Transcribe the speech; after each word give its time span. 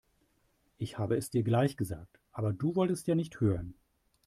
Ich 0.79 0.97
habe 0.97 1.15
es 1.15 1.29
dir 1.29 1.43
gleich 1.43 1.77
gesagt, 1.77 2.19
aber 2.31 2.53
du 2.53 2.75
wolltest 2.75 3.05
ja 3.05 3.13
nicht 3.13 3.39
hören. 3.39 3.75